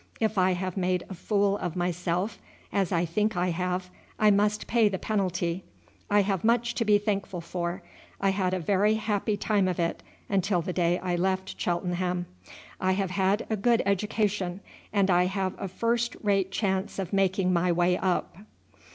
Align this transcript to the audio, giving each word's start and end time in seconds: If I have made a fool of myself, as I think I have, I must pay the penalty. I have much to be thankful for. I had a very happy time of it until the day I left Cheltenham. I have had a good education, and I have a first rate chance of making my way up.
If 0.19 0.35
I 0.35 0.53
have 0.53 0.77
made 0.77 1.03
a 1.09 1.13
fool 1.13 1.59
of 1.59 1.75
myself, 1.75 2.39
as 2.73 2.91
I 2.91 3.05
think 3.05 3.37
I 3.37 3.51
have, 3.51 3.91
I 4.17 4.31
must 4.31 4.65
pay 4.65 4.89
the 4.89 4.97
penalty. 4.97 5.63
I 6.09 6.23
have 6.23 6.43
much 6.43 6.73
to 6.73 6.83
be 6.85 6.97
thankful 6.97 7.39
for. 7.39 7.83
I 8.19 8.31
had 8.31 8.55
a 8.55 8.59
very 8.59 8.95
happy 8.95 9.37
time 9.37 9.67
of 9.67 9.79
it 9.79 10.01
until 10.27 10.63
the 10.63 10.73
day 10.73 10.97
I 10.97 11.15
left 11.15 11.53
Cheltenham. 11.61 12.25
I 12.79 12.93
have 12.93 13.11
had 13.11 13.45
a 13.47 13.55
good 13.55 13.83
education, 13.85 14.61
and 14.91 15.11
I 15.11 15.25
have 15.27 15.53
a 15.61 15.67
first 15.67 16.15
rate 16.23 16.49
chance 16.49 16.97
of 16.97 17.13
making 17.13 17.53
my 17.53 17.71
way 17.71 17.95
up. 17.95 18.37